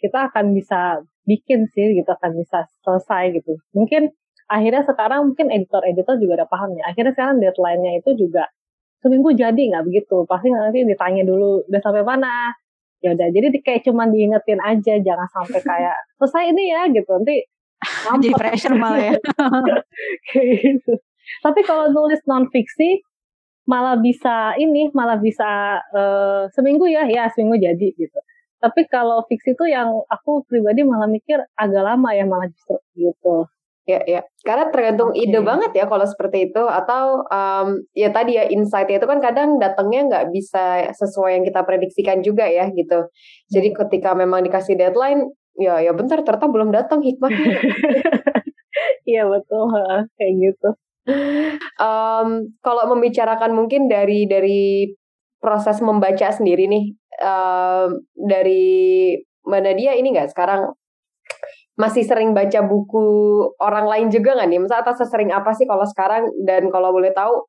[0.00, 3.60] kita akan bisa bikin sih gitu akan bisa selesai gitu.
[3.76, 4.10] Mungkin
[4.50, 6.90] akhirnya sekarang mungkin editor-editor juga udah paham ya.
[6.90, 8.50] Akhirnya sekarang deadline-nya itu juga
[9.00, 10.24] seminggu jadi nggak begitu.
[10.28, 12.52] Pasti nanti ditanya dulu udah sampai mana.
[13.00, 17.08] Ya udah, jadi kayak cuman diingetin aja, jangan sampai kayak selesai ini ya gitu.
[17.16, 17.36] Nanti
[18.20, 19.14] jadi pressure malah ya.
[20.28, 21.00] kayak gitu.
[21.40, 23.00] Tapi kalau nulis non fiksi
[23.64, 28.18] malah bisa ini, malah bisa uh, seminggu ya, ya seminggu jadi gitu.
[28.60, 33.48] Tapi kalau fiksi itu yang aku pribadi malah mikir agak lama ya malah justru gitu.
[33.90, 34.20] Ya, ya.
[34.46, 35.26] Karena tergantung okay.
[35.26, 39.58] ide banget ya kalau seperti itu atau um, ya tadi ya insight itu kan kadang
[39.58, 43.10] datangnya nggak bisa sesuai yang kita prediksikan juga ya gitu.
[43.50, 43.76] Jadi hmm.
[43.82, 45.26] ketika memang dikasih deadline,
[45.58, 47.58] ya ya bentar ternyata belum datang hikmahnya.
[49.10, 49.66] Iya betul
[50.14, 50.68] kayak gitu.
[51.82, 54.94] Um, kalau membicarakan mungkin dari dari
[55.42, 60.70] proses membaca sendiri nih uh, dari mana dia ini nggak sekarang
[61.80, 63.06] masih sering baca buku
[63.56, 64.60] orang lain juga nggak nih?
[64.60, 67.48] Misalnya atau sesering apa sih kalau sekarang dan kalau boleh tahu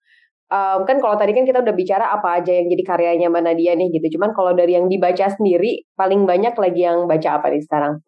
[0.51, 3.75] um, kan kalau tadi kan kita udah bicara apa aja yang jadi karyanya mana dia
[3.75, 4.19] nih gitu.
[4.19, 7.99] Cuman kalau dari yang dibaca sendiri paling banyak lagi yang baca apa nih sekarang?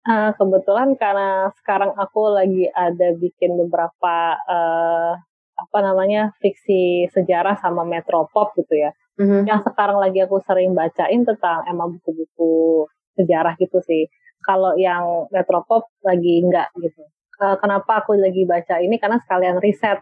[0.00, 5.12] Uh, kebetulan karena sekarang aku lagi ada bikin beberapa uh,
[5.60, 8.90] apa namanya fiksi sejarah sama metropop gitu ya.
[9.20, 9.44] Mm-hmm.
[9.44, 12.88] Yang sekarang lagi aku sering bacain tentang emang buku-buku
[13.20, 14.08] sejarah gitu sih.
[14.40, 17.04] Kalau yang metropop lagi enggak gitu.
[17.40, 19.00] Uh, kenapa aku lagi baca ini?
[19.00, 20.00] Karena sekalian riset.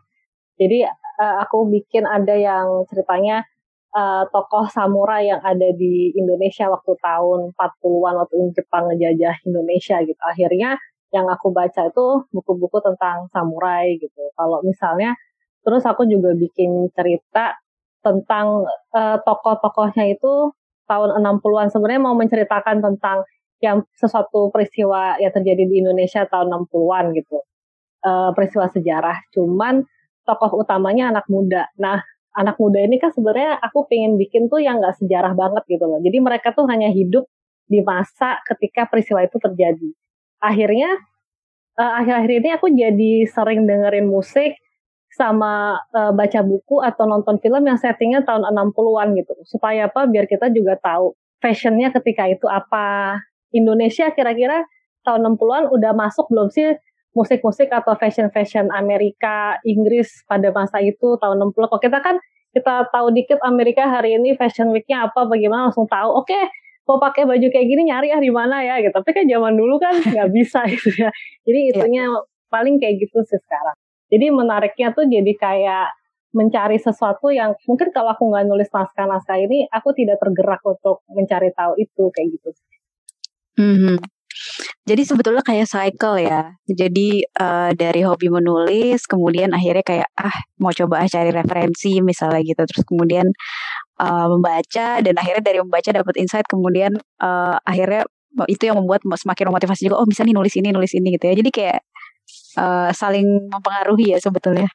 [0.59, 0.83] Jadi
[1.19, 3.47] uh, aku bikin ada yang ceritanya
[3.95, 10.23] uh, tokoh samurai yang ada di Indonesia waktu tahun 40-an waktu Jepang ngejajah Indonesia gitu.
[10.23, 14.29] Akhirnya yang aku baca itu buku-buku tentang samurai gitu.
[14.37, 15.17] Kalau misalnya
[15.65, 17.57] terus aku juga bikin cerita
[18.05, 20.55] tentang uh, tokoh-tokohnya itu
[20.89, 23.21] tahun 60-an sebenarnya mau menceritakan tentang
[23.59, 27.39] yang sesuatu peristiwa yang terjadi di Indonesia tahun 60-an gitu.
[27.99, 29.19] Uh, peristiwa sejarah.
[29.35, 29.83] Cuman
[30.23, 31.67] tokoh utamanya anak muda.
[31.81, 31.99] Nah,
[32.39, 35.99] anak muda ini kan sebenarnya aku pengen bikin tuh yang nggak sejarah banget gitu loh.
[35.99, 37.27] Jadi mereka tuh hanya hidup
[37.67, 39.91] di masa ketika peristiwa itu terjadi.
[40.39, 40.95] Akhirnya
[41.75, 44.55] uh, akhir-akhir ini aku jadi sering dengerin musik
[45.09, 49.35] sama uh, baca buku atau nonton film yang settingnya tahun 60-an gitu.
[49.49, 50.07] Supaya apa?
[50.07, 53.19] Biar kita juga tahu fashionnya ketika itu apa.
[53.55, 54.65] Indonesia kira-kira
[55.07, 56.77] tahun 60-an udah masuk belum sih
[57.17, 61.73] musik-musik atau fashion-fashion Amerika, Inggris pada masa itu tahun 60.
[61.73, 62.21] Kok kita kan
[62.55, 66.23] kita tahu dikit Amerika hari ini fashion week-nya apa, bagaimana langsung tahu.
[66.23, 66.45] Oke, okay,
[66.89, 68.95] mau pakai baju kayak gini nyari ah di mana ya gitu.
[68.95, 71.11] Tapi kan zaman dulu kan nggak bisa gitu ya.
[71.45, 71.71] Jadi iya.
[71.75, 72.21] itunya yeah.
[72.49, 73.77] paling kayak gitu sih sekarang.
[74.09, 75.93] Jadi menariknya tuh jadi kayak
[76.33, 81.53] mencari sesuatu yang mungkin kalau aku nggak nulis naskah-naskah ini, aku tidak tergerak untuk mencari
[81.53, 82.49] tahu itu kayak gitu.
[83.59, 83.97] Mm -hmm.
[84.87, 86.55] Jadi sebetulnya kayak cycle ya.
[86.65, 92.41] Jadi uh, dari hobi menulis, kemudian akhirnya kayak ah mau coba ah cari referensi misalnya
[92.45, 93.29] gitu, terus kemudian
[94.01, 98.07] uh, membaca dan akhirnya dari membaca dapat insight, kemudian uh, akhirnya
[98.47, 100.01] itu yang membuat semakin memotivasi juga.
[100.01, 101.35] Oh bisa nih nulis ini, nulis ini gitu ya.
[101.37, 101.79] Jadi kayak
[102.61, 104.69] uh, saling mempengaruhi ya sebetulnya.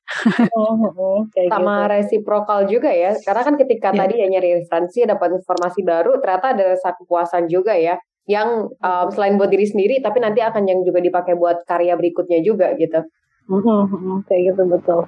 [0.53, 1.19] Oh, oh,
[1.49, 1.91] Sama gitu.
[1.93, 3.99] resiprokal juga ya, karena kan ketika yeah.
[4.05, 7.97] tadi ya nyari referensi, dapat informasi baru, ternyata ada rasa kepuasan juga ya
[8.29, 12.39] yang um, selain buat diri sendiri tapi nanti akan yang juga dipakai buat karya berikutnya
[12.39, 13.03] juga gitu.
[13.51, 15.03] Mm-hmm, kayak gitu betul.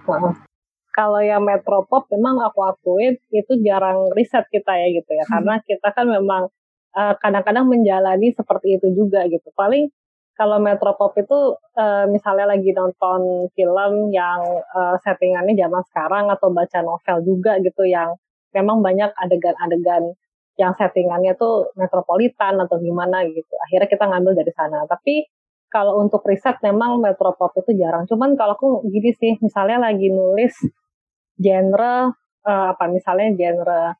[0.95, 5.32] Kalau yang metropop memang aku akuin itu jarang riset kita ya gitu ya hmm.
[5.32, 6.43] karena kita kan memang
[6.95, 9.51] uh, kadang-kadang menjalani seperti itu juga gitu.
[9.56, 9.91] Paling
[10.36, 14.39] kalau metropop itu uh, misalnya lagi nonton film yang
[14.75, 18.15] uh, settingannya zaman sekarang atau baca novel juga gitu yang
[18.51, 20.15] memang banyak adegan-adegan
[20.56, 23.54] yang settingannya tuh metropolitan atau gimana gitu.
[23.68, 24.88] Akhirnya kita ngambil dari sana.
[24.88, 25.28] Tapi
[25.68, 28.08] kalau untuk riset memang metropop itu jarang.
[28.08, 30.56] Cuman kalau aku gini sih, misalnya lagi nulis
[31.36, 32.15] genre
[32.48, 34.00] uh, apa misalnya genre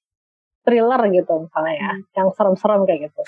[0.64, 2.16] thriller gitu misalnya ya, hmm.
[2.16, 3.22] yang serem-serem kayak gitu.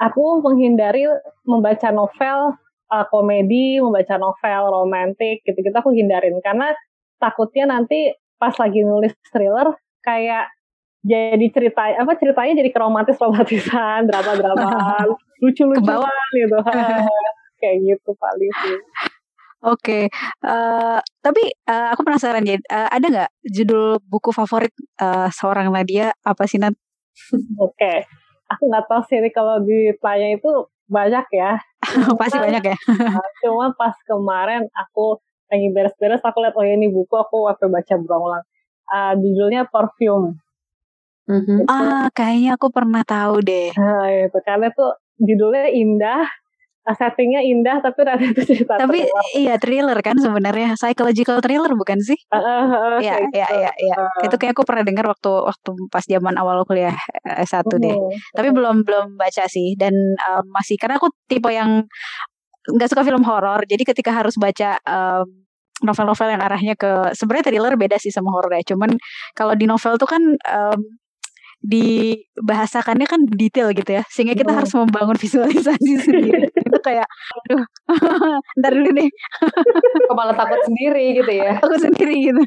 [0.00, 1.04] Aku menghindari
[1.44, 2.54] membaca novel
[2.88, 6.72] uh, komedi, membaca novel romantik gitu-gitu aku hindarin karena
[7.20, 10.48] takutnya nanti pas lagi nulis thriller kayak
[11.00, 14.68] jadi cerita apa ceritanya jadi keromantis romantisan drama drama
[15.40, 16.58] lucu lucuan gitu
[17.60, 18.78] kayak gitu paling sih
[19.60, 20.48] Oke, okay.
[20.48, 25.68] uh, eh, tapi uh, aku penasaran ya, uh, ada nggak judul buku favorit uh, seorang
[25.68, 26.72] Nadia apa sih Nat?
[26.72, 27.96] Oke, okay.
[28.48, 30.48] aku nggak tahu sih kalau ditanya itu
[30.88, 31.60] banyak ya.
[32.16, 32.76] Pasti banyak ya.
[33.44, 35.20] cuma pas kemarin aku
[35.52, 38.44] lagi beres-beres, aku lihat oh ini buku aku waktu baca berulang.
[38.88, 40.40] Uh, judulnya Perfume
[41.30, 41.70] Mm-hmm.
[41.70, 43.70] Ah, kayaknya aku pernah tahu deh.
[43.78, 46.26] Nah, itu karena tuh judulnya indah,
[46.82, 49.24] ah, settingnya indah, tapi ternyata itu cerita Tapi thriller.
[49.38, 52.18] iya thriller kan sebenarnya, psychological thriller bukan sih?
[52.98, 53.96] Iya, iya, iya, iya.
[54.26, 57.96] Itu kayak aku pernah dengar waktu waktu pas zaman awal kuliah S1 uh, deh.
[58.34, 59.94] Tapi belum belum baca sih dan
[60.26, 61.86] um, masih karena aku tipe yang
[62.66, 65.24] nggak suka film horor, jadi ketika harus baca um,
[65.80, 68.62] novel-novel yang arahnya ke sebenarnya thriller beda sih sama horor ya.
[68.74, 69.00] Cuman
[69.32, 70.80] kalau di novel tuh kan um,
[71.60, 74.02] dibahasakannya kan detail gitu ya.
[74.08, 76.48] Sehingga kita harus membangun visualisasi sendiri.
[76.50, 77.06] Itu kayak
[77.46, 77.64] aduh
[78.60, 79.08] ntar dulu nih
[80.08, 81.60] kepala takut sendiri gitu ya?
[81.60, 82.42] Takut sendiri gitu.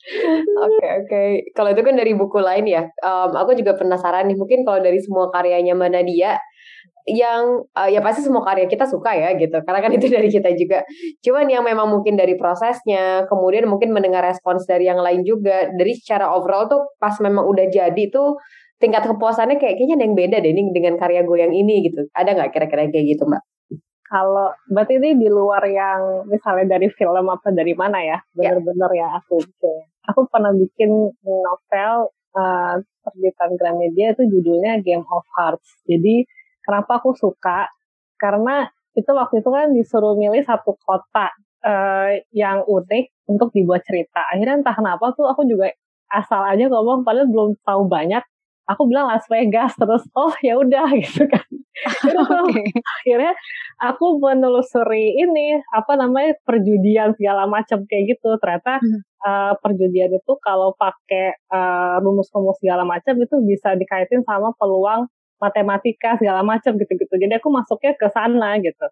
[0.00, 1.28] Oke okay, oke, okay.
[1.52, 2.88] kalau itu kan dari buku lain ya.
[3.04, 6.40] Um, aku juga penasaran nih, mungkin kalau dari semua karyanya Mbak Nadia,
[7.08, 9.56] yang uh, ya pasti semua karya kita suka ya gitu.
[9.64, 10.84] Karena kan itu dari kita juga.
[11.24, 15.96] Cuman yang memang mungkin dari prosesnya kemudian mungkin mendengar respons dari yang lain juga dari
[15.96, 18.36] secara overall tuh pas memang udah jadi tuh
[18.80, 22.08] tingkat kepuasannya kayak kayaknya ada yang beda deh nih dengan karya gue yang ini gitu.
[22.16, 23.44] Ada nggak kira-kira kayak gitu mbak?
[24.10, 28.58] Kalau berarti ini di luar yang misalnya dari film apa dari mana ya, ya.
[28.58, 29.38] bener-bener ya, ya aku
[30.10, 32.74] aku pernah bikin novel uh,
[33.06, 35.78] terbitan Gramedia itu judulnya Game of Hearts.
[35.86, 36.26] Jadi
[36.60, 37.68] Kenapa aku suka?
[38.20, 41.30] Karena itu waktu itu kan disuruh milih satu kota
[41.64, 44.26] uh, yang unik untuk dibuat cerita.
[44.34, 45.70] Akhirnya entah kenapa tuh aku juga
[46.10, 48.22] asal aja ngomong padahal belum tahu banyak.
[48.70, 51.46] Aku bilang Las Vegas terus oh ya udah gitu kan.
[52.44, 52.66] okay.
[52.76, 53.32] Akhirnya
[53.80, 58.36] aku menelusuri ini apa namanya perjudian segala macam kayak gitu.
[58.38, 59.00] Ternyata hmm.
[59.26, 65.08] uh, perjudian itu kalau pakai uh, rumus-rumus segala macam itu bisa dikaitin sama peluang
[65.40, 67.14] matematika segala macam gitu-gitu.
[67.16, 68.86] Jadi aku masuknya ke sana gitu.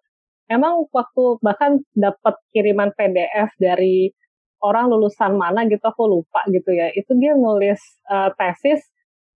[0.49, 4.09] Emang waktu bahkan dapat kiriman PDF dari
[4.65, 6.89] orang lulusan mana gitu aku lupa gitu ya.
[6.91, 8.81] Itu dia nulis uh, tesis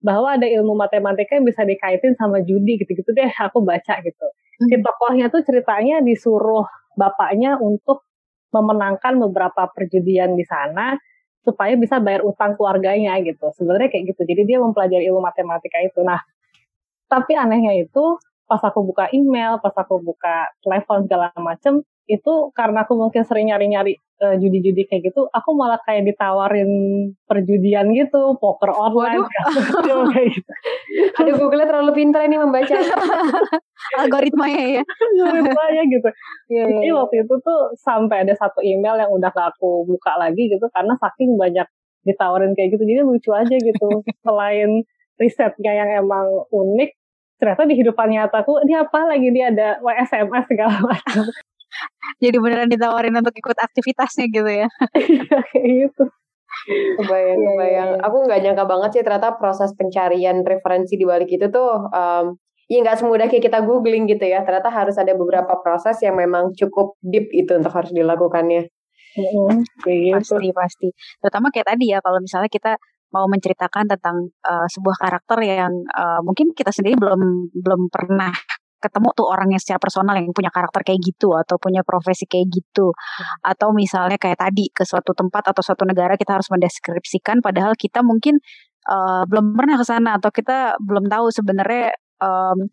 [0.04, 4.28] bahwa ada ilmu matematika yang bisa dikaitin sama judi gitu-gitu deh aku baca gitu.
[4.28, 4.68] Hmm.
[4.68, 6.68] Si tokohnya tuh ceritanya disuruh
[7.00, 8.04] bapaknya untuk
[8.52, 11.00] memenangkan beberapa perjudian di sana
[11.44, 13.52] supaya bisa bayar utang keluarganya gitu.
[13.56, 14.22] Sebenarnya kayak gitu.
[14.24, 16.00] Jadi dia mempelajari ilmu matematika itu.
[16.04, 16.20] Nah,
[17.14, 18.18] tapi anehnya itu
[18.50, 23.48] pas aku buka email, pas aku buka telepon segala macem, itu karena aku mungkin sering
[23.48, 26.68] nyari-nyari uh, judi-judi kayak gitu, aku malah kayak ditawarin
[27.24, 30.12] perjudian gitu, poker online, Waduh.
[30.12, 30.52] kayak gitu.
[31.24, 32.76] Aduh, Google terlalu pintar ini membaca
[34.04, 34.84] algoritmanya ya.
[35.16, 36.10] Algoritmanya gitu.
[36.52, 36.98] Yeah, Jadi yeah.
[37.00, 41.00] waktu itu tuh sampai ada satu email yang udah gak aku buka lagi gitu, karena
[41.00, 41.66] saking banyak
[42.04, 44.04] ditawarin kayak gitu, jadi lucu aja gitu.
[44.28, 44.84] Selain
[45.16, 46.92] risetnya yang emang unik,
[47.44, 49.28] ternyata di kehidupan nyataku dia apa lagi?
[49.36, 51.28] Dia ada WSMS segala macam.
[52.24, 54.68] Jadi beneran ditawarin untuk ikut aktivitasnya gitu ya?
[54.96, 56.04] Iya, kayak gitu.
[56.72, 57.90] Kebayang yeah, kebayang.
[57.92, 58.06] yeah, yeah.
[58.08, 62.38] aku nggak nyangka banget sih ternyata proses pencarian referensi di balik itu tuh um,
[62.72, 64.48] ya nggak semudah kayak kita googling gitu ya.
[64.48, 68.72] Ternyata harus ada beberapa proses yang memang cukup deep itu untuk harus dilakukannya.
[69.14, 70.18] Mm-hmm.
[70.18, 70.88] Pasti pasti.
[71.20, 72.80] Terutama kayak tadi ya kalau misalnya kita
[73.14, 78.34] mau menceritakan tentang uh, sebuah karakter yang uh, mungkin kita sendiri belum belum pernah
[78.84, 82.52] ketemu tuh orang yang secara personal yang punya karakter kayak gitu atau punya profesi kayak
[82.52, 82.92] gitu.
[82.92, 83.56] Hmm.
[83.56, 88.04] atau misalnya kayak tadi ke suatu tempat atau suatu negara kita harus mendeskripsikan padahal kita
[88.04, 88.44] mungkin
[88.92, 92.68] uh, belum pernah ke sana atau kita belum tahu sebenarnya um,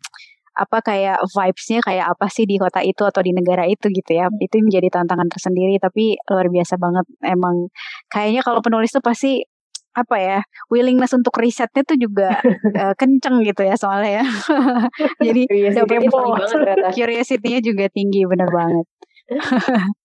[0.51, 4.27] apa kayak vibesnya kayak apa sih di kota itu atau di negara itu gitu ya.
[4.27, 7.05] Itu menjadi tantangan tersendiri tapi luar biasa banget.
[7.23, 7.71] Emang
[8.11, 9.47] kayaknya kalau penulis tuh pasti
[9.91, 10.39] apa ya
[10.71, 12.39] willingness untuk risetnya tuh juga
[12.79, 14.25] uh, kenceng gitu ya soalnya ya
[15.27, 15.41] jadi
[16.95, 18.87] curiosity-nya juga tinggi bener banget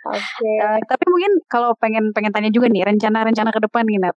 [0.00, 0.16] Oke.
[0.16, 0.56] Okay.
[0.64, 4.16] Uh, eh, tapi mungkin kalau pengen pengen tanya juga nih rencana-rencana ke depan nih Nat.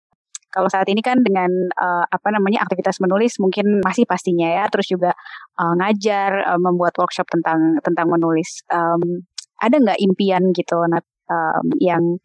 [0.53, 1.49] Kalau saat ini kan dengan
[1.81, 5.17] uh, apa namanya aktivitas menulis mungkin masih pastinya ya, terus juga
[5.59, 8.63] uh, ngajar, uh, membuat workshop tentang tentang menulis.
[8.69, 9.27] Um,
[9.59, 12.21] ada nggak impian gitu Nat um, yang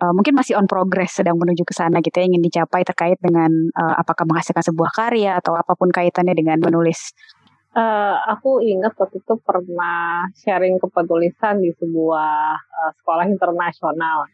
[0.00, 3.48] uh, mungkin masih on progress sedang menuju ke sana gitu ya, ingin dicapai terkait dengan
[3.76, 7.16] uh, apakah menghasilkan sebuah karya atau apa pun kaitannya dengan menulis.
[7.76, 14.24] Uh, aku ingat waktu itu pernah sharing kepenulisan di sebuah uh, sekolah internasional.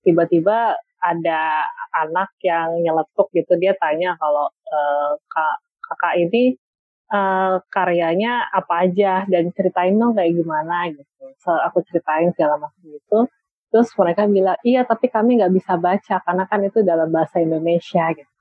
[0.00, 1.42] Tiba-tiba ada
[1.92, 6.56] anak yang nyeletuk gitu, dia tanya kalau uh, kak kakak ini
[7.12, 11.24] uh, karyanya apa aja dan ceritain dong kayak gimana gitu.
[11.44, 13.18] So, aku ceritain segala macam itu
[13.70, 18.04] Terus mereka bilang, iya tapi kami nggak bisa baca karena kan itu dalam bahasa Indonesia
[18.14, 18.32] gitu.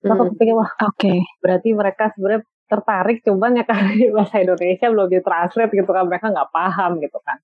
[0.00, 0.38] Terus aku hmm.
[0.40, 0.96] pikir, wah oke.
[0.96, 1.18] Okay.
[1.44, 6.50] Berarti mereka sebenarnya tertarik cuman ya karena bahasa Indonesia belum ditranslate gitu kan mereka nggak
[6.54, 7.38] paham gitu kan.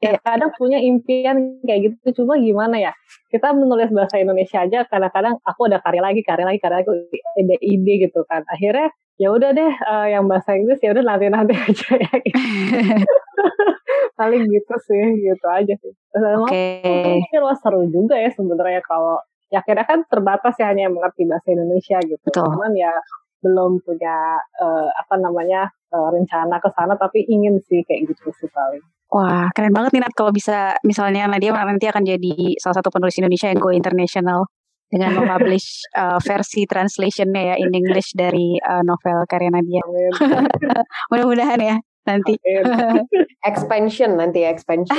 [0.00, 2.92] Ya kadang punya impian kayak gitu cuma gimana ya
[3.28, 8.08] kita menulis bahasa Indonesia aja kadang-kadang aku ada karya lagi karya lagi karya lagi ide-ide
[8.08, 8.88] gitu kan akhirnya
[9.20, 12.40] ya udah deh uh, yang bahasa Inggris ya udah nanti nanti aja ya gitu.
[14.16, 15.92] paling gitu sih gitu aja sih
[16.40, 16.80] Oke.
[16.80, 17.52] Okay.
[17.60, 19.20] Seru juga ya sebenarnya kalau
[19.52, 22.48] ya kira kan terbatas ya hanya yang mengerti bahasa Indonesia gitu Betul.
[22.48, 22.94] cuman ya
[23.44, 28.48] belum punya uh, apa namanya uh, rencana ke sana tapi ingin sih kayak gitu sih
[28.48, 28.80] paling
[29.10, 33.18] Wah, keren banget nih Nat kalau bisa misalnya Nadia nanti akan jadi salah satu penulis
[33.18, 34.46] Indonesia yang go international
[34.90, 39.82] dengan mempublish uh, versi translationnya ya in English dari uh, novel karya Nadia.
[41.10, 42.34] Mudah-mudahan ya nanti.
[43.50, 44.98] expansion nanti expansion.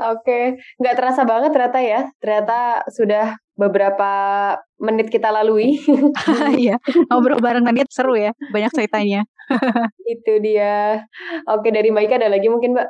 [0.00, 0.44] Oke, okay.
[0.80, 2.00] nggak terasa banget ternyata ya.
[2.18, 4.12] Ternyata sudah beberapa
[4.80, 5.76] menit kita lalui.
[6.56, 6.80] Iya,
[7.12, 9.28] ngobrol bareng Nadia seru ya, banyak ceritanya.
[10.08, 11.04] Itu dia.
[11.46, 12.88] Oke, dari Mbak Ika ada lagi mungkin Mbak?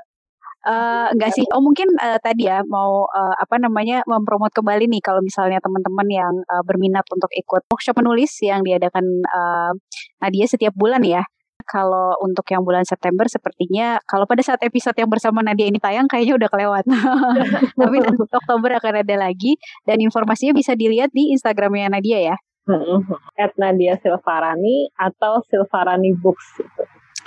[0.61, 1.45] Uh, enggak sih.
[1.57, 6.09] Oh mungkin uh, tadi ya mau uh, apa namanya mempromot kembali nih kalau misalnya teman-teman
[6.13, 9.73] yang uh, berminat untuk ikut workshop menulis yang diadakan uh,
[10.21, 11.25] Nadia setiap bulan ya.
[11.65, 16.05] Kalau untuk yang bulan September sepertinya kalau pada saat episode yang bersama Nadia ini tayang
[16.11, 16.85] kayaknya udah kelewat.
[17.81, 19.57] Tapi nanti Oktober akan ada lagi
[19.89, 22.37] dan informasinya bisa dilihat di Instagramnya Nadia ya.
[23.41, 26.61] At Nadia Silvarani atau Silvarani Books.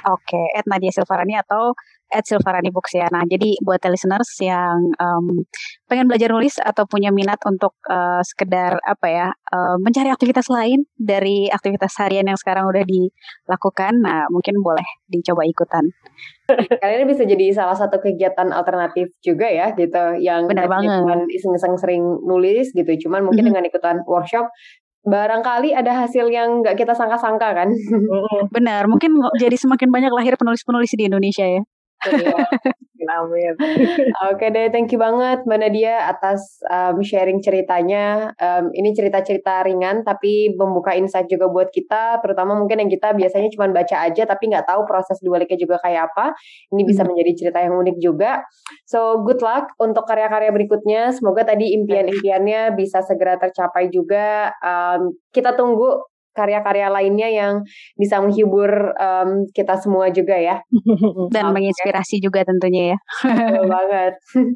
[0.04, 1.72] Oke, okay, at Nadia Silvarani atau
[2.14, 3.10] at Silvarani Books ya.
[3.10, 5.48] Nah, jadi buat listeners yang um,
[5.90, 10.86] pengen belajar nulis atau punya minat untuk uh, sekedar apa ya, uh, mencari aktivitas lain
[10.94, 15.90] dari aktivitas harian yang sekarang udah dilakukan, nah mungkin boleh dicoba ikutan.
[16.84, 21.26] Kalian bisa jadi salah satu kegiatan alternatif juga ya gitu, yang benar banget.
[21.34, 23.58] iseng-iseng sering nulis gitu, cuman mungkin mm -hmm.
[23.58, 24.52] dengan ikutan workshop
[25.04, 27.70] barangkali ada hasil yang nggak kita sangka-sangka kan.
[28.56, 31.62] Benar, mungkin jadi semakin banyak lahir penulis-penulis di Indonesia ya.
[33.10, 33.56] Amin amin.
[34.32, 38.32] Oke deh thank you banget mbak Nadia atas um, sharing ceritanya.
[38.40, 43.50] Um, ini cerita-cerita ringan tapi membuka insight juga buat kita terutama mungkin yang kita biasanya
[43.52, 46.36] cuma baca aja tapi nggak tahu proses dibaliknya juga kayak apa.
[46.72, 47.10] Ini bisa hmm.
[47.14, 48.44] menjadi cerita yang unik juga.
[48.88, 51.12] So good luck untuk karya-karya berikutnya.
[51.16, 54.54] Semoga tadi impian-impiannya bisa segera tercapai juga.
[54.62, 57.54] Um, kita tunggu karya-karya lainnya yang
[57.96, 60.60] bisa menghibur um, kita semua juga ya.
[61.34, 61.54] Dan okay.
[61.54, 62.98] menginspirasi juga tentunya ya.
[63.24, 64.14] Betul banget.
[64.38, 64.52] Oke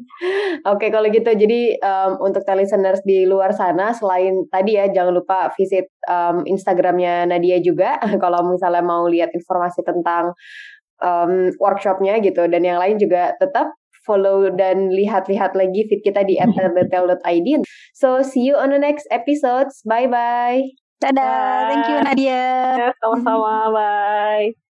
[0.66, 5.54] okay, kalau gitu jadi um, untuk listeners di luar sana selain tadi ya jangan lupa
[5.54, 10.34] visit um, Instagramnya Nadia juga kalau misalnya mau lihat informasi tentang
[11.02, 13.70] um, workshopnya gitu dan yang lain juga tetap
[14.08, 17.48] follow dan lihat-lihat lagi feed kita di @detail.id.
[17.92, 19.84] So see you on the next episodes.
[19.84, 20.87] Bye bye.
[21.00, 22.42] Dadah, thank you Nadia.
[23.00, 24.67] Sama-sama, bye.